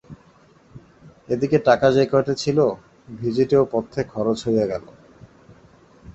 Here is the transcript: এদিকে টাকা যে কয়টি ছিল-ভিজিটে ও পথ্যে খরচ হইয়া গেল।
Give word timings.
এদিকে 1.29 1.57
টাকা 1.67 1.87
যে 1.95 2.03
কয়টি 2.11 2.33
ছিল-ভিজিটে 2.35 3.55
ও 3.57 3.63
পথ্যে 3.73 4.01
খরচ 4.13 4.39
হইয়া 4.47 4.65
গেল। 4.67 4.83